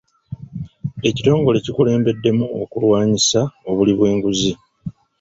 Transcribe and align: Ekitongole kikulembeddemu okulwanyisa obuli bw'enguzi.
Ekitongole 1.09 1.57
kikulembeddemu 1.65 2.45
okulwanyisa 2.61 3.39
obuli 3.69 3.93
bw'enguzi. 3.97 4.53